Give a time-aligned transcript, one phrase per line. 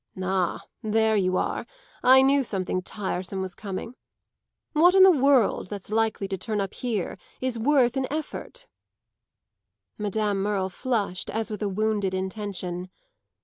[0.19, 1.67] "Ah, there you are!
[2.01, 3.93] I knew something tiresome was coming.
[4.73, 8.65] What in the world that's likely to turn up here is worth an effort?"
[9.99, 12.89] Madame Merle flushed as with a wounded intention.